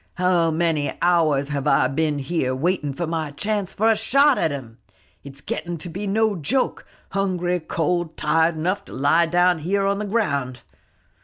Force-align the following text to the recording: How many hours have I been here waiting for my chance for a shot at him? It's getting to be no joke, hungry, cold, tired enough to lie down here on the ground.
How 0.15 0.49
many 0.49 0.91
hours 0.99 1.49
have 1.49 1.67
I 1.67 1.87
been 1.87 2.17
here 2.17 2.55
waiting 2.55 2.91
for 2.91 3.05
my 3.05 3.29
chance 3.29 3.71
for 3.75 3.87
a 3.87 3.95
shot 3.95 4.39
at 4.39 4.49
him? 4.49 4.79
It's 5.23 5.41
getting 5.41 5.77
to 5.77 5.89
be 5.89 6.07
no 6.07 6.35
joke, 6.35 6.87
hungry, 7.11 7.59
cold, 7.59 8.17
tired 8.17 8.55
enough 8.55 8.83
to 8.85 8.93
lie 8.93 9.27
down 9.27 9.59
here 9.59 9.85
on 9.85 9.99
the 9.99 10.05
ground. 10.05 10.63